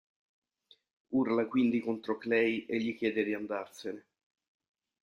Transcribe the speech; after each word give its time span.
Urla 1.11 1.45
quindi 1.45 1.79
contro 1.79 2.17
Clay 2.17 2.65
e 2.67 2.79
gli 2.79 2.97
chiede 2.97 3.23
di 3.23 3.35
andarsene. 3.35 4.05